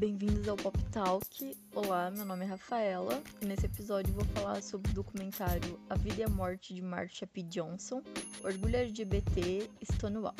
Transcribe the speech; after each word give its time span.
bem-vindos 0.00 0.48
ao 0.48 0.56
Pop 0.56 0.82
Talk. 0.84 1.54
Olá, 1.74 2.10
meu 2.10 2.24
nome 2.24 2.46
é 2.46 2.48
Rafaela 2.48 3.22
e 3.38 3.44
nesse 3.44 3.66
episódio 3.66 4.14
vou 4.14 4.24
falar 4.24 4.62
sobre 4.62 4.90
o 4.90 4.94
documentário 4.94 5.78
A 5.90 5.94
Vida 5.94 6.22
e 6.22 6.22
a 6.22 6.28
Morte 6.28 6.72
de 6.72 6.80
Marsha 6.80 7.26
P. 7.26 7.42
Johnson, 7.42 8.02
Orgulho 8.42 8.76
LGBT, 8.76 9.68
Stonewall. 9.92 10.34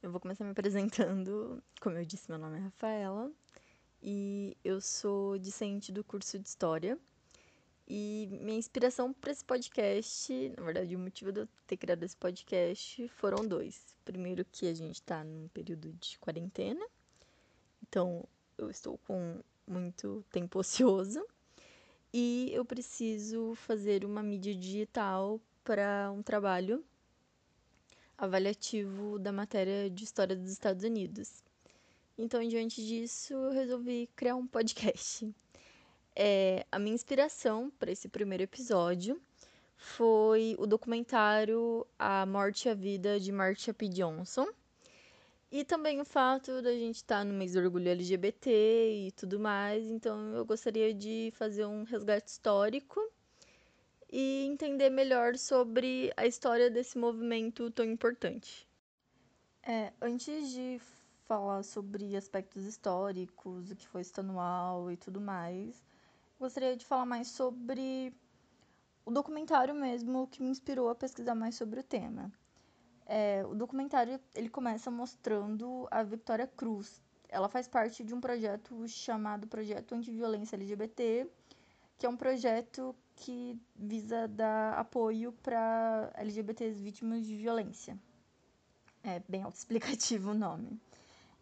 Eu 0.00 0.12
vou 0.12 0.20
começar 0.20 0.44
me 0.44 0.52
apresentando. 0.52 1.60
Como 1.80 1.98
eu 1.98 2.04
disse, 2.04 2.30
meu 2.30 2.38
nome 2.38 2.58
é 2.58 2.60
Rafaela 2.60 3.28
e 4.00 4.56
eu 4.62 4.80
sou 4.80 5.36
discente 5.36 5.90
do 5.90 6.04
curso 6.04 6.38
de 6.38 6.46
História 6.46 6.96
e 7.90 8.28
minha 8.42 8.58
inspiração 8.58 9.14
para 9.14 9.32
esse 9.32 9.42
podcast, 9.42 10.52
na 10.58 10.62
verdade, 10.62 10.94
o 10.94 10.98
motivo 10.98 11.32
de 11.32 11.40
eu 11.40 11.48
ter 11.66 11.78
criado 11.78 12.02
esse 12.02 12.16
podcast 12.16 13.08
foram 13.08 13.46
dois. 13.46 13.96
Primeiro, 14.04 14.44
que 14.44 14.66
a 14.66 14.74
gente 14.74 14.96
está 14.96 15.24
num 15.24 15.48
período 15.48 15.90
de 15.94 16.18
quarentena, 16.18 16.86
então 17.82 18.28
eu 18.58 18.68
estou 18.68 18.98
com 18.98 19.40
muito 19.66 20.22
tempo 20.30 20.58
ocioso 20.60 21.24
e 22.12 22.50
eu 22.52 22.62
preciso 22.62 23.54
fazer 23.54 24.04
uma 24.04 24.22
mídia 24.22 24.54
digital 24.54 25.40
para 25.64 26.12
um 26.12 26.22
trabalho 26.22 26.84
avaliativo 28.18 29.18
da 29.18 29.32
matéria 29.32 29.88
de 29.88 30.04
história 30.04 30.36
dos 30.36 30.50
Estados 30.50 30.84
Unidos. 30.84 31.42
Então, 32.18 32.46
diante 32.46 32.84
disso, 32.84 33.32
eu 33.32 33.50
resolvi 33.50 34.10
criar 34.14 34.36
um 34.36 34.46
podcast. 34.46 35.32
É, 36.20 36.66
a 36.72 36.80
minha 36.80 36.96
inspiração 36.96 37.70
para 37.78 37.92
esse 37.92 38.08
primeiro 38.08 38.42
episódio 38.42 39.22
foi 39.76 40.56
o 40.58 40.66
documentário 40.66 41.86
A 41.96 42.26
Morte 42.26 42.66
e 42.66 42.70
a 42.72 42.74
Vida 42.74 43.20
de 43.20 43.30
Marsha 43.30 43.72
P. 43.72 43.88
Johnson. 43.88 44.48
E 45.48 45.62
também 45.62 46.00
o 46.00 46.04
fato 46.04 46.60
da 46.60 46.72
gente 46.72 46.96
estar 46.96 47.18
tá 47.18 47.24
no 47.24 47.32
mês 47.32 47.52
do 47.52 47.60
orgulho 47.60 47.88
LGBT 47.88 48.50
e 49.06 49.12
tudo 49.12 49.38
mais. 49.38 49.86
Então 49.86 50.34
eu 50.34 50.44
gostaria 50.44 50.92
de 50.92 51.32
fazer 51.36 51.66
um 51.66 51.84
resgate 51.84 52.32
histórico 52.32 53.00
e 54.10 54.44
entender 54.44 54.90
melhor 54.90 55.36
sobre 55.36 56.12
a 56.16 56.26
história 56.26 56.68
desse 56.68 56.98
movimento 56.98 57.70
tão 57.70 57.84
importante. 57.84 58.66
É, 59.62 59.92
antes 60.02 60.50
de 60.50 60.80
falar 61.28 61.62
sobre 61.62 62.16
aspectos 62.16 62.64
históricos, 62.64 63.70
o 63.70 63.76
que 63.76 63.86
foi 63.86 64.00
estadual 64.00 64.90
e 64.90 64.96
tudo 64.96 65.20
mais, 65.20 65.80
gostaria 66.38 66.76
de 66.76 66.84
falar 66.84 67.04
mais 67.04 67.28
sobre 67.28 68.12
o 69.04 69.10
documentário 69.10 69.74
mesmo 69.74 70.28
que 70.28 70.42
me 70.42 70.50
inspirou 70.50 70.88
a 70.88 70.94
pesquisar 70.94 71.34
mais 71.34 71.54
sobre 71.54 71.80
o 71.80 71.82
tema. 71.82 72.30
É, 73.06 73.44
o 73.46 73.54
documentário 73.54 74.20
ele 74.34 74.48
começa 74.48 74.90
mostrando 74.90 75.88
a 75.90 76.02
Victoria 76.02 76.46
Cruz. 76.46 77.00
Ela 77.28 77.48
faz 77.48 77.66
parte 77.66 78.04
de 78.04 78.14
um 78.14 78.20
projeto 78.20 78.86
chamado 78.86 79.46
Projeto 79.46 79.94
Antiviolência 79.94 80.56
LGBT, 80.56 81.26
que 81.96 82.06
é 82.06 82.08
um 82.08 82.16
projeto 82.16 82.94
que 83.16 83.58
visa 83.74 84.28
dar 84.28 84.74
apoio 84.74 85.32
para 85.42 86.12
LGBTs 86.14 86.80
vítimas 86.80 87.26
de 87.26 87.36
violência. 87.36 87.98
É 89.02 89.20
bem 89.28 89.42
autoexplicativo 89.42 90.30
o 90.30 90.34
nome 90.34 90.78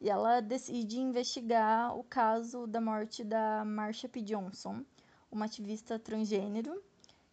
e 0.00 0.11
ela 0.11 0.41
decide 0.41 0.98
investigar 1.00 1.97
o 1.97 2.05
caso 2.05 2.66
da 2.66 2.80
morte 2.80 3.25
da 3.25 3.64
Marsha 3.64 4.08
P. 4.08 4.22
Johnson, 4.22 4.84
uma 5.30 5.47
ativista 5.47 5.98
transgênero 5.98 6.83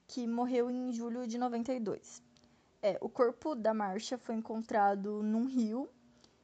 que 0.08 0.28
morreu 0.28 0.69
em 0.69 0.91
julho 0.91 1.28
de 1.28 1.38
92. 1.38 2.22
É, 2.81 2.97
o 3.02 3.09
corpo 3.09 3.56
da 3.56 3.73
Marsha 3.73 4.17
foi 4.17 4.36
encontrado 4.36 5.23
num 5.23 5.45
rio 5.45 5.89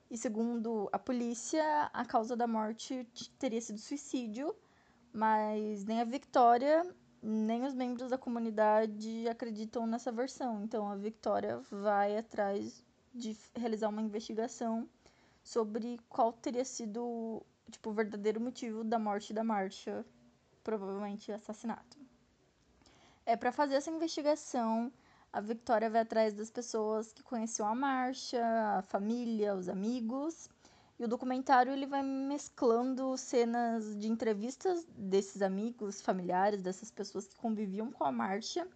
e, 0.09 0.17
segundo 0.17 0.89
a 0.91 0.99
polícia, 0.99 1.89
a 1.93 2.05
causa 2.05 2.35
da 2.35 2.47
morte 2.47 3.07
teria 3.37 3.61
sido 3.61 3.79
suicídio, 3.79 4.55
mas 5.11 5.83
nem 5.83 6.01
a 6.01 6.05
Victoria 6.05 6.83
nem 7.21 7.65
os 7.65 7.73
membros 7.73 8.09
da 8.09 8.17
comunidade 8.17 9.27
acreditam 9.27 9.85
nessa 9.85 10.11
versão. 10.11 10.63
Então 10.63 10.89
a 10.89 10.95
Victoria 10.95 11.59
vai 11.69 12.17
atrás 12.17 12.83
de 13.13 13.35
realizar 13.55 13.89
uma 13.89 14.01
investigação 14.01 14.87
sobre 15.43 15.99
qual 16.09 16.33
teria 16.33 16.65
sido 16.65 17.43
tipo, 17.69 17.89
o 17.89 17.93
verdadeiro 17.93 18.39
motivo 18.39 18.83
da 18.83 18.99
morte 18.99 19.33
da 19.33 19.43
Marcia, 19.43 20.05
provavelmente 20.63 21.31
assassinato. 21.31 21.97
É 23.25 23.35
para 23.35 23.51
fazer 23.51 23.75
essa 23.75 23.91
investigação, 23.91 24.91
a 25.31 25.39
Victoria 25.39 25.89
vai 25.89 26.01
atrás 26.01 26.33
das 26.33 26.49
pessoas 26.49 27.13
que 27.13 27.21
conheciam 27.21 27.67
a 27.67 27.75
Marcia, 27.75 28.43
a 28.77 28.81
família, 28.81 29.55
os 29.55 29.69
amigos. 29.69 30.49
E 30.97 31.05
o 31.05 31.07
documentário 31.07 31.71
ele 31.71 31.85
vai 31.85 32.01
mesclando 32.01 33.15
cenas 33.15 33.95
de 33.95 34.07
entrevistas 34.09 34.85
desses 34.97 35.41
amigos, 35.41 36.01
familiares, 36.01 36.61
dessas 36.61 36.91
pessoas 36.91 37.27
que 37.27 37.35
conviviam 37.35 37.91
com 37.91 38.03
a 38.03 38.11
Marcia, 38.11 38.67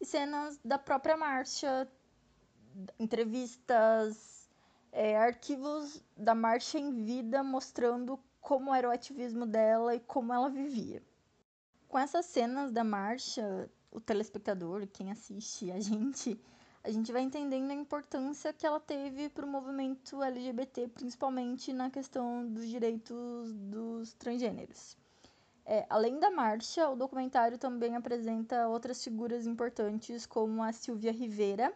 e 0.00 0.04
cenas 0.04 0.60
da 0.64 0.78
própria 0.78 1.16
Marcia, 1.16 1.88
entrevistas, 2.98 4.35
é, 4.96 5.14
arquivos 5.14 6.02
da 6.16 6.34
marcha 6.34 6.78
em 6.78 6.90
vida 7.04 7.44
mostrando 7.44 8.18
como 8.40 8.74
era 8.74 8.88
o 8.88 8.90
ativismo 8.90 9.44
dela 9.44 9.94
e 9.94 10.00
como 10.00 10.32
ela 10.32 10.48
vivia. 10.48 11.02
Com 11.86 11.98
essas 11.98 12.24
cenas 12.24 12.72
da 12.72 12.82
marcha, 12.82 13.68
o 13.90 14.00
telespectador, 14.00 14.86
quem 14.86 15.12
assiste, 15.12 15.70
a 15.70 15.78
gente, 15.78 16.40
a 16.82 16.90
gente 16.90 17.12
vai 17.12 17.20
entendendo 17.20 17.70
a 17.70 17.74
importância 17.74 18.54
que 18.54 18.66
ela 18.66 18.80
teve 18.80 19.28
para 19.28 19.44
o 19.44 19.48
movimento 19.48 20.22
LGBT, 20.22 20.88
principalmente 20.88 21.74
na 21.74 21.90
questão 21.90 22.48
dos 22.48 22.66
direitos 22.66 23.52
dos 23.52 24.14
transgêneros. 24.14 24.96
É, 25.66 25.84
além 25.90 26.18
da 26.18 26.30
marcha, 26.30 26.88
o 26.88 26.96
documentário 26.96 27.58
também 27.58 27.96
apresenta 27.96 28.66
outras 28.66 29.04
figuras 29.04 29.46
importantes, 29.46 30.24
como 30.24 30.62
a 30.62 30.72
Silvia 30.72 31.12
Rivera, 31.12 31.70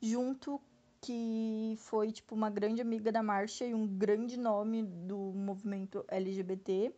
junto 0.00 0.60
que 1.02 1.74
foi 1.80 2.12
tipo 2.12 2.32
uma 2.32 2.48
grande 2.48 2.80
amiga 2.80 3.10
da 3.10 3.22
marcha 3.22 3.66
e 3.66 3.74
um 3.74 3.86
grande 3.86 4.38
nome 4.38 4.84
do 4.84 5.18
movimento 5.18 6.04
LGBT 6.06 6.94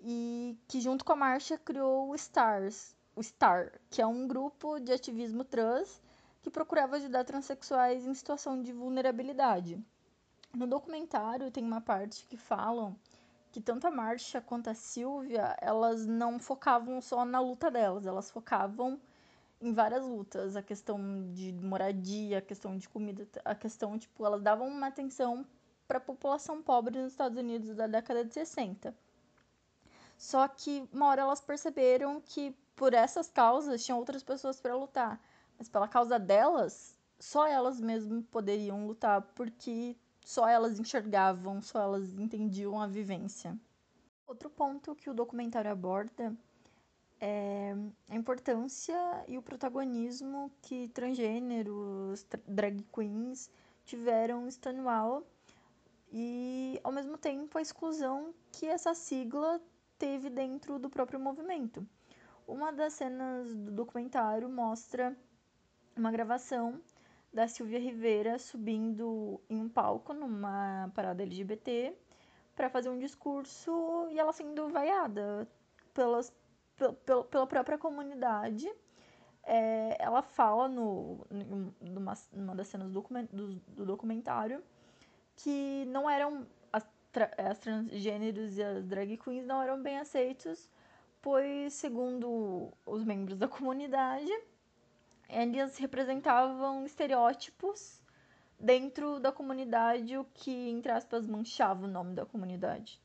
e 0.00 0.58
que 0.66 0.80
junto 0.80 1.04
com 1.04 1.12
a 1.12 1.16
marcha 1.16 1.56
criou 1.56 2.10
o 2.10 2.14
Stars, 2.16 2.94
o 3.14 3.22
Star, 3.22 3.80
que 3.88 4.02
é 4.02 4.06
um 4.06 4.26
grupo 4.26 4.80
de 4.80 4.92
ativismo 4.92 5.44
trans 5.44 6.02
que 6.42 6.50
procurava 6.50 6.96
ajudar 6.96 7.24
transexuais 7.24 8.04
em 8.04 8.12
situação 8.14 8.60
de 8.60 8.72
vulnerabilidade. 8.72 9.82
No 10.52 10.66
documentário 10.66 11.52
tem 11.52 11.64
uma 11.64 11.80
parte 11.80 12.26
que 12.26 12.36
falam 12.36 12.96
que 13.52 13.60
tanto 13.60 13.86
a 13.86 13.90
Marcha 13.92 14.40
quanto 14.40 14.68
a 14.68 14.74
Silvia, 14.74 15.56
elas 15.60 16.04
não 16.04 16.40
focavam 16.40 17.00
só 17.00 17.24
na 17.24 17.38
luta 17.38 17.70
delas, 17.70 18.04
elas 18.04 18.28
focavam 18.28 19.00
em 19.64 19.72
várias 19.72 20.04
lutas, 20.04 20.56
a 20.56 20.62
questão 20.62 20.98
de 21.32 21.52
moradia, 21.52 22.38
a 22.38 22.42
questão 22.42 22.76
de 22.76 22.86
comida, 22.88 23.26
a 23.44 23.54
questão, 23.54 23.98
tipo, 23.98 24.24
elas 24.24 24.42
davam 24.42 24.68
uma 24.68 24.88
atenção 24.88 25.46
para 25.88 25.98
a 25.98 26.00
população 26.00 26.62
pobre 26.62 27.00
nos 27.00 27.12
Estados 27.12 27.38
Unidos 27.38 27.74
da 27.74 27.86
década 27.86 28.24
de 28.24 28.34
60. 28.34 28.94
Só 30.18 30.46
que 30.46 30.86
uma 30.92 31.06
hora 31.06 31.22
elas 31.22 31.40
perceberam 31.40 32.20
que 32.20 32.54
por 32.76 32.92
essas 32.92 33.30
causas 33.30 33.84
tinham 33.84 33.98
outras 33.98 34.22
pessoas 34.22 34.60
para 34.60 34.76
lutar, 34.76 35.20
mas 35.58 35.68
pela 35.68 35.88
causa 35.88 36.18
delas, 36.18 36.94
só 37.18 37.46
elas 37.46 37.80
mesmas 37.80 38.24
poderiam 38.30 38.86
lutar, 38.86 39.22
porque 39.34 39.96
só 40.22 40.46
elas 40.46 40.78
enxergavam, 40.78 41.62
só 41.62 41.80
elas 41.80 42.18
entendiam 42.18 42.80
a 42.80 42.86
vivência. 42.86 43.58
Outro 44.26 44.50
ponto 44.50 44.94
que 44.94 45.08
o 45.08 45.14
documentário 45.14 45.70
aborda 45.70 46.36
é, 47.20 47.74
a 48.10 48.16
importância 48.16 48.94
e 49.28 49.38
o 49.38 49.42
protagonismo 49.42 50.50
que 50.62 50.88
transgêneros, 50.88 52.26
drag 52.46 52.82
queens 52.92 53.50
tiveram 53.84 54.46
em 54.46 54.50
Stonewall 54.50 55.22
e, 56.12 56.80
ao 56.84 56.92
mesmo 56.92 57.16
tempo, 57.18 57.58
a 57.58 57.62
exclusão 57.62 58.34
que 58.52 58.66
essa 58.66 58.94
sigla 58.94 59.60
teve 59.98 60.30
dentro 60.30 60.78
do 60.78 60.90
próprio 60.90 61.18
movimento. 61.18 61.86
Uma 62.46 62.72
das 62.72 62.92
cenas 62.94 63.54
do 63.54 63.70
documentário 63.70 64.48
mostra 64.48 65.16
uma 65.96 66.10
gravação 66.10 66.80
da 67.32 67.48
Silvia 67.48 67.78
Rivera 67.78 68.38
subindo 68.38 69.40
em 69.48 69.60
um 69.60 69.68
palco 69.68 70.12
numa 70.12 70.90
parada 70.94 71.22
LGBT 71.22 71.96
para 72.54 72.70
fazer 72.70 72.90
um 72.90 72.98
discurso 72.98 74.06
e 74.10 74.18
ela 74.18 74.32
sendo 74.32 74.68
vaiada 74.68 75.48
pelas 75.92 76.32
pela 76.76 77.46
própria 77.46 77.78
comunidade. 77.78 78.70
É, 79.46 79.96
ela 80.00 80.22
fala 80.22 80.68
no, 80.68 81.26
numa, 81.80 82.14
numa 82.32 82.54
das 82.54 82.68
cenas 82.68 82.90
do, 82.90 83.04
do, 83.30 83.54
do 83.54 83.84
documentário 83.84 84.62
que 85.36 85.84
não 85.86 86.08
eram 86.08 86.46
as, 86.72 86.86
as 87.36 87.58
transgêneros 87.58 88.56
e 88.56 88.62
as 88.62 88.84
drag 88.84 89.16
queens 89.18 89.44
não 89.44 89.62
eram 89.62 89.82
bem 89.82 89.98
aceitos, 89.98 90.70
pois, 91.20 91.72
segundo 91.74 92.72
os 92.86 93.04
membros 93.04 93.36
da 93.36 93.48
comunidade, 93.48 94.32
eles 95.28 95.76
representavam 95.78 96.84
estereótipos 96.84 98.00
dentro 98.58 99.18
da 99.20 99.32
comunidade, 99.32 100.16
o 100.16 100.24
que, 100.32 100.70
entre 100.70 100.92
aspas, 100.92 101.26
manchava 101.26 101.84
o 101.84 101.88
nome 101.88 102.14
da 102.14 102.24
comunidade. 102.24 103.00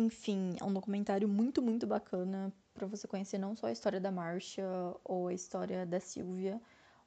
Enfim, 0.00 0.54
é 0.60 0.64
um 0.64 0.72
documentário 0.72 1.28
muito, 1.28 1.60
muito 1.60 1.84
bacana 1.84 2.52
para 2.72 2.86
você 2.86 3.08
conhecer 3.08 3.36
não 3.36 3.56
só 3.56 3.66
a 3.66 3.72
história 3.72 4.00
da 4.00 4.12
Marcia 4.12 4.64
ou 5.02 5.26
a 5.26 5.34
história 5.34 5.84
da 5.84 5.98
Silvia, 5.98 6.62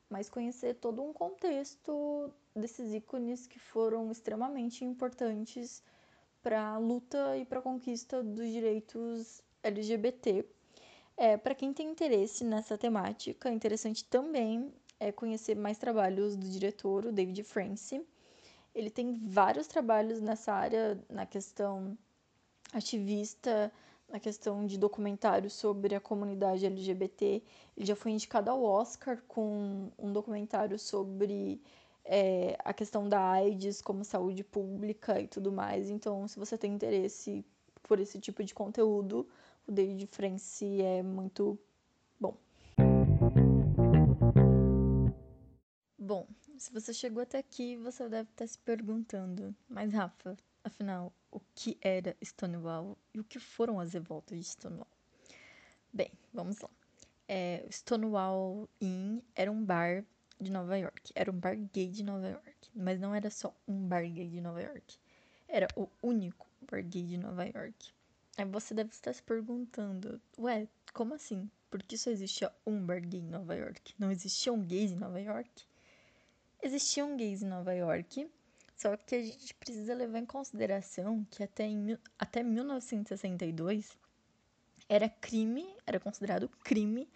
mas 0.09 0.29
conhecer 0.29 0.73
todo 0.73 1.01
um 1.01 1.13
contexto 1.13 2.29
desses 2.53 2.93
ícones 2.93 3.47
que 3.47 3.57
foram 3.57 4.11
extremamente 4.11 4.83
importantes 4.83 5.81
para 6.43 6.73
a 6.73 6.77
luta 6.77 7.37
e 7.37 7.45
para 7.45 7.59
a 7.59 7.61
conquista 7.61 8.21
dos 8.21 8.51
direitos 8.51 9.41
LGBT. 9.63 10.45
É, 11.15 11.37
para 11.37 11.55
quem 11.55 11.71
tem 11.73 11.89
interesse 11.89 12.43
nessa 12.43 12.77
temática, 12.77 13.47
é 13.47 13.53
interessante 13.53 14.03
também 14.03 14.69
é, 14.99 15.13
conhecer 15.13 15.55
mais 15.55 15.77
trabalhos 15.77 16.35
do 16.35 16.49
diretor, 16.49 17.05
o 17.05 17.13
David 17.13 17.41
France. 17.43 18.05
Ele 18.75 18.89
tem 18.89 19.13
vários 19.13 19.65
trabalhos 19.65 20.19
nessa 20.19 20.51
área, 20.51 21.01
na 21.09 21.25
questão 21.25 21.97
ativista, 22.73 23.71
na 24.11 24.19
questão 24.19 24.65
de 24.65 24.77
documentários 24.77 25.53
sobre 25.53 25.95
a 25.95 25.99
comunidade 25.99 26.65
LGBT. 26.65 27.41
Ele 27.77 27.85
já 27.85 27.95
foi 27.95 28.11
indicado 28.11 28.49
ao 28.51 28.61
Oscar 28.61 29.21
com 29.27 29.89
um 29.97 30.11
documentário 30.11 30.77
sobre 30.77 31.61
é, 32.03 32.57
a 32.63 32.73
questão 32.73 33.07
da 33.07 33.21
AIDS 33.31 33.81
como 33.81 34.03
saúde 34.03 34.43
pública 34.43 35.19
e 35.19 35.27
tudo 35.27 35.51
mais. 35.51 35.89
Então, 35.89 36.27
se 36.27 36.37
você 36.37 36.57
tem 36.57 36.73
interesse 36.73 37.45
por 37.83 37.99
esse 37.99 38.19
tipo 38.19 38.43
de 38.43 38.53
conteúdo, 38.53 39.27
o 39.67 39.71
David 39.71 40.05
France 40.07 40.81
é 40.81 41.01
muito 41.01 41.57
bom. 42.19 42.35
Bom, 45.97 46.27
se 46.57 46.73
você 46.73 46.93
chegou 46.93 47.23
até 47.23 47.37
aqui, 47.37 47.77
você 47.77 48.09
deve 48.09 48.29
estar 48.29 48.47
se 48.47 48.57
perguntando, 48.59 49.55
mas 49.69 49.93
Rafa, 49.93 50.35
afinal, 50.63 51.13
o 51.31 51.39
que 51.55 51.77
era 51.81 52.15
Stonewall 52.23 52.97
e 53.13 53.19
o 53.19 53.23
que 53.23 53.39
foram 53.39 53.79
as 53.79 53.93
revoltas 53.93 54.37
de 54.37 54.43
Stonewall? 54.43 54.87
Bem, 55.93 56.11
vamos 56.33 56.59
lá. 56.59 56.69
É, 57.27 57.65
Stonewall 57.69 58.69
Inn 58.79 59.19
era 59.35 59.51
um 59.51 59.63
bar 59.63 60.03
de 60.39 60.51
Nova 60.51 60.77
York. 60.77 61.11
Era 61.15 61.31
um 61.31 61.39
bar 61.39 61.55
gay 61.73 61.89
de 61.89 62.03
Nova 62.03 62.27
York. 62.27 62.69
Mas 62.73 62.99
não 62.99 63.13
era 63.13 63.29
só 63.29 63.55
um 63.67 63.87
bar 63.87 64.03
gay 64.03 64.27
de 64.29 64.41
Nova 64.41 64.61
York. 64.61 64.97
Era 65.47 65.71
o 65.75 65.89
único 66.01 66.47
bar 66.69 66.83
gay 66.83 67.03
de 67.03 67.17
Nova 67.17 67.45
York. 67.45 67.91
Aí 68.37 68.45
você 68.45 68.73
deve 68.73 68.89
estar 68.89 69.13
se 69.13 69.21
perguntando, 69.21 70.19
ué, 70.37 70.67
como 70.93 71.13
assim? 71.13 71.49
Por 71.69 71.83
que 71.83 71.97
só 71.97 72.09
existia 72.09 72.51
um 72.65 72.85
bar 72.85 73.01
gay 73.01 73.19
em 73.19 73.29
Nova 73.29 73.55
York? 73.55 73.93
Não 73.99 74.11
existiam 74.11 74.59
gays 74.61 74.91
em 74.91 74.95
Nova 74.95 75.19
York? 75.19 75.65
Existiam 76.63 77.17
gays 77.17 77.41
em 77.41 77.47
Nova 77.47 77.73
York, 77.73 78.29
só 78.81 78.97
que 78.97 79.13
a 79.13 79.21
gente 79.21 79.53
precisa 79.53 79.93
levar 79.93 80.17
em 80.17 80.25
consideração 80.25 81.23
que 81.29 81.43
até, 81.43 81.65
em, 81.65 81.95
até 82.17 82.41
1962 82.41 83.95
era 84.89 85.07
crime, 85.07 85.67
era 85.85 85.99
considerado 85.99 86.49
crime 86.63 87.07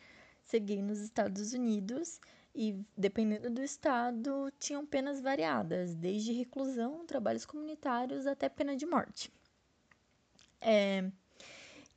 ser 0.44 0.60
gay 0.60 0.80
nos 0.80 1.00
Estados 1.00 1.54
Unidos 1.54 2.22
e, 2.54 2.80
dependendo 2.96 3.50
do 3.50 3.64
estado, 3.64 4.54
tinham 4.60 4.86
penas 4.86 5.20
variadas, 5.20 5.96
desde 5.96 6.34
reclusão, 6.34 7.04
trabalhos 7.04 7.48
comunitários 7.48 8.28
até 8.28 8.48
pena 8.48 8.76
de 8.76 8.86
morte. 8.86 9.32
É, 10.62 11.10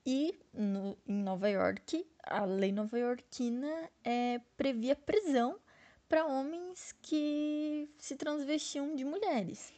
e 0.06 0.40
no, 0.50 0.96
em 1.06 1.22
Nova 1.22 1.46
York, 1.46 2.06
a 2.22 2.46
lei 2.46 2.72
nova-iorquina 2.72 3.90
é, 4.02 4.40
previa 4.56 4.96
prisão 4.96 5.60
para 6.08 6.26
homens 6.26 6.94
que 7.02 7.88
se 7.98 8.16
transvestiam 8.16 8.96
de 8.96 9.04
mulheres. 9.04 9.72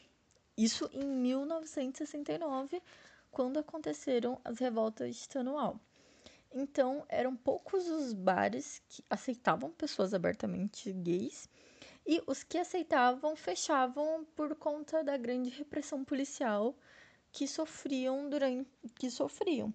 Isso 0.56 0.88
em 0.92 1.04
1969, 1.04 2.80
quando 3.30 3.58
aconteceram 3.58 4.40
as 4.44 4.58
revoltas 4.58 5.16
de 5.16 5.22
Stonewall. 5.22 5.80
Então, 6.52 7.04
eram 7.08 7.36
poucos 7.36 7.88
os 7.88 8.12
bares 8.12 8.82
que 8.88 9.04
aceitavam 9.08 9.70
pessoas 9.70 10.12
abertamente 10.12 10.92
gays 10.92 11.48
e 12.06 12.22
os 12.26 12.42
que 12.42 12.58
aceitavam 12.58 13.36
fechavam 13.36 14.24
por 14.36 14.54
conta 14.56 15.02
da 15.02 15.16
grande 15.16 15.50
repressão 15.50 16.04
policial 16.04 16.74
que 17.32 17.46
sofriam 17.46 18.28
durante 18.28 18.68
que 18.96 19.10
sofriam. 19.10 19.72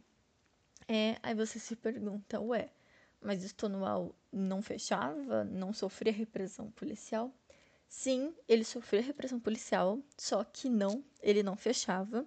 É, 0.87 1.17
aí 1.23 1.33
você 1.33 1.57
se 1.57 1.75
pergunta, 1.75 2.39
ué, 2.39 2.69
mas 3.25 3.43
Stonewall 3.43 4.15
não 4.31 4.61
fechava, 4.61 5.43
não 5.43 5.73
sofria 5.73 6.13
repressão 6.13 6.69
policial? 6.71 7.33
Sim, 7.87 8.33
ele 8.47 8.63
sofria 8.63 9.01
repressão 9.01 9.39
policial, 9.39 9.99
só 10.17 10.43
que 10.43 10.69
não, 10.69 11.03
ele 11.21 11.41
não 11.41 11.55
fechava. 11.55 12.25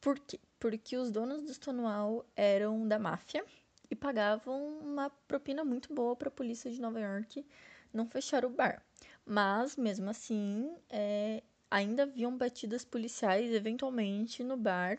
Por 0.00 0.18
quê? 0.18 0.40
Porque 0.58 0.96
os 0.96 1.10
donos 1.10 1.42
do 1.42 1.52
Stonewall 1.52 2.24
eram 2.34 2.88
da 2.88 2.98
máfia 2.98 3.44
e 3.90 3.94
pagavam 3.94 4.78
uma 4.78 5.10
propina 5.28 5.64
muito 5.64 5.92
boa 5.92 6.16
para 6.16 6.28
a 6.28 6.32
polícia 6.32 6.70
de 6.70 6.80
Nova 6.80 6.98
York 6.98 7.44
não 7.92 8.06
fechar 8.06 8.44
o 8.44 8.50
bar. 8.50 8.82
Mas, 9.26 9.76
mesmo 9.76 10.08
assim, 10.08 10.74
é, 10.88 11.42
ainda 11.70 12.04
haviam 12.04 12.36
batidas 12.36 12.84
policiais, 12.84 13.52
eventualmente, 13.52 14.42
no 14.42 14.56
bar 14.56 14.98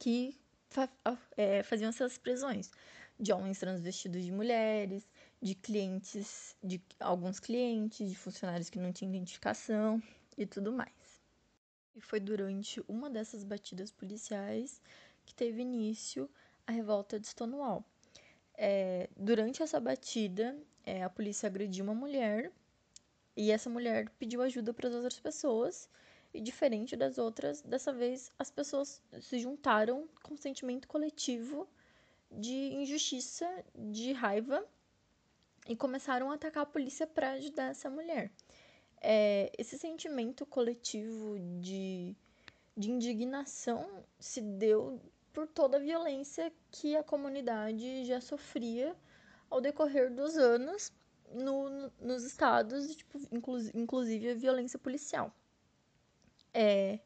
que 0.00 0.36
fa 0.68 0.88
é, 1.36 1.62
faziam 1.62 1.88
essas 1.88 2.18
prisões 2.18 2.70
de 3.18 3.32
homens 3.32 3.58
transvestidos 3.58 4.24
de 4.24 4.30
mulheres, 4.30 5.06
de 5.42 5.54
clientes, 5.54 6.56
de 6.62 6.80
alguns 7.00 7.40
clientes, 7.40 8.08
de 8.08 8.16
funcionários 8.16 8.70
que 8.70 8.78
não 8.78 8.92
tinham 8.92 9.10
identificação 9.10 10.02
e 10.36 10.46
tudo 10.46 10.72
mais. 10.72 11.20
E 11.96 12.00
foi 12.00 12.20
durante 12.20 12.82
uma 12.86 13.10
dessas 13.10 13.42
batidas 13.42 13.90
policiais 13.90 14.80
que 15.26 15.34
teve 15.34 15.62
início 15.62 16.30
a 16.66 16.72
revolta 16.72 17.18
de 17.18 17.26
Stonewall. 17.26 17.84
É, 18.54 19.08
durante 19.16 19.62
essa 19.62 19.80
batida, 19.80 20.56
é, 20.84 21.02
a 21.02 21.10
polícia 21.10 21.46
agrediu 21.46 21.84
uma 21.84 21.94
mulher 21.94 22.52
e 23.36 23.50
essa 23.50 23.68
mulher 23.68 24.08
pediu 24.18 24.42
ajuda 24.42 24.72
para 24.72 24.88
as 24.88 24.94
outras 24.94 25.18
pessoas. 25.18 25.88
E 26.32 26.40
diferente 26.40 26.94
das 26.94 27.18
outras, 27.18 27.62
dessa 27.62 27.92
vez 27.92 28.30
as 28.38 28.50
pessoas 28.50 29.02
se 29.20 29.38
juntaram 29.38 30.06
com 30.22 30.36
sentimento 30.36 30.86
coletivo 30.86 31.66
de 32.30 32.74
injustiça, 32.74 33.46
de 33.74 34.12
raiva 34.12 34.64
e 35.66 35.76
começaram 35.76 36.30
a 36.30 36.34
atacar 36.34 36.62
a 36.62 36.66
polícia 36.66 37.06
para 37.06 37.32
ajudar 37.32 37.70
essa 37.70 37.90
mulher. 37.90 38.30
É, 39.00 39.52
esse 39.56 39.78
sentimento 39.78 40.44
coletivo 40.46 41.38
de, 41.60 42.16
de 42.76 42.90
indignação 42.90 44.04
se 44.18 44.40
deu 44.40 45.00
por 45.32 45.46
toda 45.46 45.76
a 45.76 45.80
violência 45.80 46.52
que 46.70 46.96
a 46.96 47.02
comunidade 47.02 48.04
já 48.04 48.20
sofria 48.20 48.96
ao 49.48 49.60
decorrer 49.60 50.12
dos 50.12 50.36
anos 50.36 50.92
no, 51.32 51.68
no, 51.68 51.92
nos 52.00 52.24
estados, 52.24 52.96
tipo, 52.96 53.18
inclu, 53.30 53.58
inclusive 53.74 54.30
a 54.30 54.34
violência 54.34 54.78
policial. 54.78 55.32
É, 56.52 56.98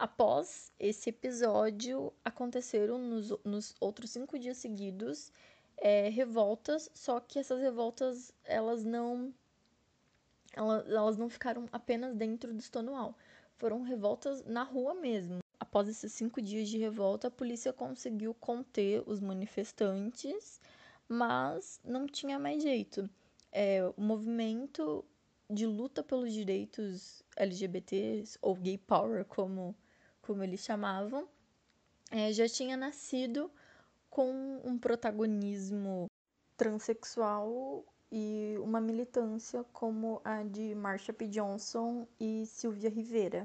após 0.00 0.72
esse 0.78 1.10
episódio, 1.10 2.12
aconteceram 2.24 2.98
nos, 2.98 3.30
nos 3.44 3.74
outros 3.80 4.10
cinco 4.10 4.38
dias 4.38 4.56
seguidos 4.56 5.32
é, 5.76 6.08
revoltas, 6.08 6.90
só 6.94 7.20
que 7.20 7.38
essas 7.38 7.60
revoltas 7.60 8.32
elas 8.44 8.84
não 8.84 9.32
elas, 10.52 10.88
elas 10.88 11.16
não 11.16 11.28
ficaram 11.28 11.66
apenas 11.70 12.14
dentro 12.16 12.52
do 12.52 12.60
Stonewall, 12.62 13.14
foram 13.56 13.82
revoltas 13.82 14.44
na 14.44 14.62
rua 14.62 14.94
mesmo 14.94 15.40
após 15.70 15.86
esses 15.86 16.12
cinco 16.12 16.42
dias 16.42 16.68
de 16.68 16.78
revolta, 16.78 17.28
a 17.28 17.30
polícia 17.30 17.72
conseguiu 17.72 18.34
conter 18.34 19.04
os 19.06 19.20
manifestantes, 19.20 20.60
mas 21.08 21.78
não 21.84 22.06
tinha 22.06 22.40
mais 22.40 22.60
jeito. 22.60 23.08
É, 23.52 23.80
o 23.96 24.00
movimento 24.00 25.04
de 25.48 25.66
luta 25.66 26.02
pelos 26.02 26.32
direitos 26.32 27.22
LGBTs, 27.36 28.36
ou 28.42 28.56
gay 28.56 28.78
power, 28.78 29.24
como, 29.24 29.76
como 30.30 30.44
eles 30.44 30.60
chamavam, 30.60 31.28
é, 32.08 32.32
já 32.32 32.48
tinha 32.48 32.76
nascido 32.76 33.50
com 34.08 34.60
um 34.62 34.78
protagonismo 34.78 36.06
transexual 36.56 37.84
e 38.12 38.54
uma 38.60 38.80
militância 38.80 39.64
como 39.72 40.20
a 40.22 40.44
de 40.44 40.72
Marsha 40.76 41.12
P. 41.12 41.26
Johnson 41.26 42.06
e 42.20 42.46
Silvia 42.46 42.88
Rivera. 42.88 43.44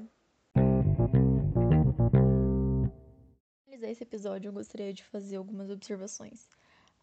finalizar 3.64 3.90
esse 3.90 4.04
episódio, 4.04 4.50
eu 4.50 4.52
gostaria 4.52 4.92
de 4.92 5.02
fazer 5.02 5.34
algumas 5.34 5.70
observações. 5.70 6.48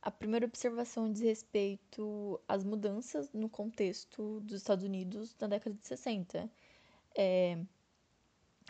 A 0.01 0.09
primeira 0.09 0.45
observação 0.45 1.11
diz 1.11 1.23
respeito 1.23 2.39
às 2.47 2.63
mudanças 2.63 3.33
no 3.33 3.49
contexto 3.49 4.39
dos 4.39 4.61
Estados 4.61 4.85
Unidos 4.85 5.35
na 5.41 5.47
década 5.47 5.75
de 5.75 5.85
60. 5.85 6.49
É, 7.17 7.59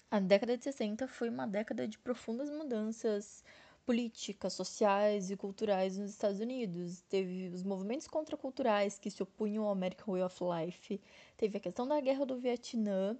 a 0.10 0.20
década 0.20 0.58
de 0.58 0.64
60 0.64 1.08
foi 1.08 1.30
uma 1.30 1.48
década 1.48 1.88
de 1.88 1.98
profundas 1.98 2.50
mudanças 2.50 3.44
políticas, 3.86 4.54
sociais 4.54 5.30
e 5.30 5.36
culturais 5.36 5.98
nos 5.98 6.12
Estados 6.12 6.40
Unidos. 6.40 7.02
Teve 7.10 7.50
os 7.54 7.64
movimentos 7.64 8.08
contraculturais 8.08 8.98
que 8.98 9.12
se 9.12 9.22
opunham 9.22 9.66
ao 9.66 9.72
American 9.72 10.14
Way 10.14 10.24
of 10.24 10.40
Life, 10.44 11.02
teve 11.38 11.58
a 11.58 11.60
questão 11.60 11.88
da 11.88 12.00
guerra 12.00 12.26
do 12.26 12.38
Vietnã 12.38 13.18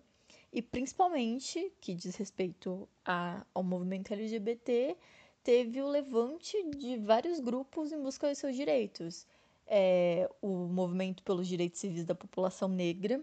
e 0.52 0.62
principalmente, 0.62 1.72
que 1.82 1.94
diz 1.96 2.16
respeito 2.16 2.88
a, 3.04 3.46
ao 3.54 3.64
movimento 3.64 4.14
LGBT, 4.14 4.96
teve 5.44 5.82
o 5.82 5.88
levante 5.88 6.56
de 6.78 6.98
vários 6.98 7.40
grupos 7.40 7.92
em 7.92 8.02
busca 8.02 8.30
de 8.30 8.36
seus 8.36 8.56
direitos. 8.56 9.28
É, 9.66 10.30
o 10.42 10.68
movimento 10.68 11.24
pelos 11.24 11.48
direitos 11.48 11.80
civis 11.80 12.06
da 12.06 12.14
população 12.14 12.68
negra, 12.68 13.20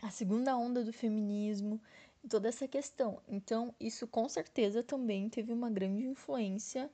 a 0.00 0.10
segunda 0.10 0.56
onda 0.56 0.82
do 0.82 0.92
feminismo, 0.92 1.80
toda 2.28 2.48
essa 2.48 2.68
questão. 2.68 3.20
Então, 3.28 3.74
isso 3.80 4.06
com 4.06 4.28
certeza 4.28 4.82
também 4.82 5.28
teve 5.28 5.52
uma 5.52 5.70
grande 5.70 6.04
influência 6.04 6.90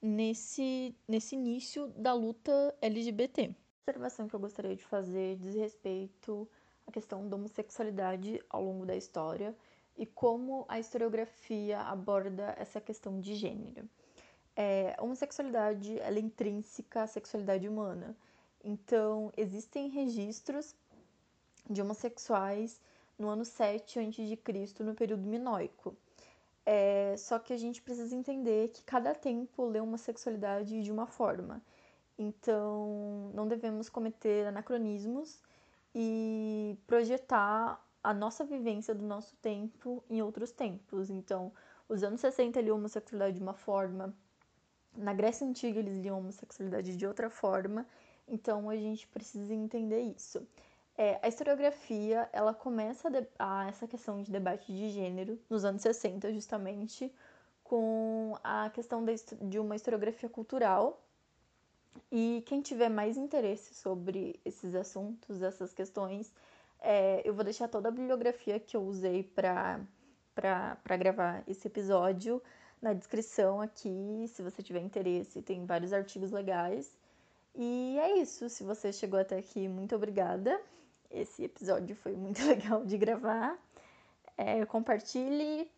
nesse, 0.00 0.94
nesse 1.06 1.34
início 1.34 1.88
da 1.88 2.12
luta 2.12 2.74
LGBT. 2.80 3.50
A 3.50 3.90
observação 3.90 4.28
que 4.28 4.34
eu 4.34 4.40
gostaria 4.40 4.74
de 4.74 4.84
fazer 4.84 5.36
diz 5.36 5.54
respeito 5.54 6.48
à 6.86 6.92
questão 6.92 7.28
da 7.28 7.36
homossexualidade 7.36 8.42
ao 8.48 8.62
longo 8.62 8.86
da 8.86 8.96
história 8.96 9.54
e 9.96 10.06
como 10.06 10.64
a 10.68 10.80
historiografia 10.80 11.80
aborda 11.80 12.54
essa 12.58 12.80
questão 12.80 13.20
de 13.20 13.34
gênero. 13.34 13.88
É, 14.54 14.94
a 14.98 15.02
homossexualidade 15.02 15.98
é 15.98 16.18
intrínseca 16.18 17.02
à 17.02 17.06
sexualidade 17.06 17.68
humana. 17.68 18.16
Então, 18.64 19.32
existem 19.36 19.88
registros 19.88 20.74
de 21.68 21.80
homossexuais 21.80 22.80
no 23.18 23.28
ano 23.28 23.44
7 23.44 23.98
a.C., 23.98 24.82
no 24.84 24.94
período 24.94 25.26
minoico. 25.26 25.96
É, 26.64 27.14
só 27.18 27.38
que 27.38 27.52
a 27.52 27.56
gente 27.56 27.82
precisa 27.82 28.14
entender 28.14 28.68
que 28.68 28.82
cada 28.84 29.14
tempo 29.14 29.66
lê 29.66 29.80
uma 29.80 29.98
sexualidade 29.98 30.82
de 30.82 30.92
uma 30.92 31.06
forma. 31.06 31.60
Então, 32.18 33.30
não 33.34 33.48
devemos 33.48 33.88
cometer 33.88 34.46
anacronismos 34.46 35.40
e 35.94 36.78
projetar 36.86 37.84
a 38.02 38.14
nossa 38.14 38.44
vivência 38.44 38.94
do 38.94 39.04
nosso 39.04 39.34
tempo 39.36 40.02
em 40.08 40.22
outros 40.22 40.52
tempos. 40.52 41.10
Então, 41.10 41.52
os 41.88 42.02
anos 42.02 42.20
60 42.20 42.60
liam 42.60 42.76
homossexualidade 42.76 43.36
de 43.36 43.42
uma 43.42 43.54
forma, 43.54 44.14
na 44.96 45.12
Grécia 45.14 45.46
Antiga 45.46 45.78
eles 45.78 46.02
liam 46.02 46.18
homossexualidade 46.18 46.96
de 46.96 47.06
outra 47.06 47.30
forma, 47.30 47.86
então 48.28 48.68
a 48.68 48.76
gente 48.76 49.06
precisa 49.08 49.54
entender 49.54 50.00
isso. 50.00 50.46
É, 51.04 51.18
a 51.20 51.26
historiografia, 51.26 52.30
ela 52.32 52.54
começa 52.54 53.08
a, 53.36 53.62
a, 53.62 53.68
essa 53.68 53.88
questão 53.88 54.22
de 54.22 54.30
debate 54.30 54.72
de 54.72 54.88
gênero 54.88 55.36
nos 55.50 55.64
anos 55.64 55.82
60, 55.82 56.32
justamente, 56.32 57.12
com 57.64 58.38
a 58.44 58.70
questão 58.70 59.04
de, 59.04 59.16
de 59.42 59.58
uma 59.58 59.74
historiografia 59.74 60.28
cultural. 60.28 61.02
E 62.12 62.44
quem 62.46 62.62
tiver 62.62 62.88
mais 62.88 63.16
interesse 63.16 63.74
sobre 63.74 64.38
esses 64.44 64.76
assuntos, 64.76 65.42
essas 65.42 65.74
questões, 65.74 66.32
é, 66.78 67.20
eu 67.28 67.34
vou 67.34 67.42
deixar 67.42 67.66
toda 67.66 67.88
a 67.88 67.90
bibliografia 67.90 68.60
que 68.60 68.76
eu 68.76 68.84
usei 68.84 69.24
para 69.24 69.80
gravar 70.96 71.42
esse 71.48 71.66
episódio 71.66 72.40
na 72.80 72.92
descrição 72.92 73.60
aqui, 73.60 74.24
se 74.28 74.40
você 74.40 74.62
tiver 74.62 74.78
interesse. 74.78 75.42
Tem 75.42 75.66
vários 75.66 75.92
artigos 75.92 76.30
legais. 76.30 76.96
E 77.56 77.98
é 77.98 78.18
isso. 78.20 78.48
Se 78.48 78.62
você 78.62 78.92
chegou 78.92 79.18
até 79.18 79.36
aqui, 79.36 79.66
muito 79.66 79.96
obrigada. 79.96 80.60
Esse 81.12 81.44
episódio 81.44 81.94
foi 81.94 82.16
muito 82.16 82.42
legal 82.48 82.84
de 82.84 82.96
gravar. 82.96 83.58
É, 84.36 84.64
compartilhe. 84.66 85.70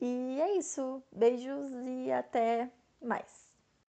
E 0.00 0.38
é 0.40 0.56
isso. 0.56 1.02
Beijos 1.12 1.70
e 1.86 2.10
até 2.12 2.70
mais. 3.00 3.45